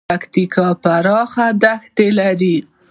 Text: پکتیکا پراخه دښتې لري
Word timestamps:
پکتیکا 0.09 0.67
پراخه 0.83 1.47
دښتې 1.63 2.07
لري 2.19 2.55